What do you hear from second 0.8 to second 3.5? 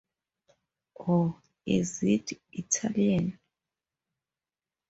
Or is it Italian?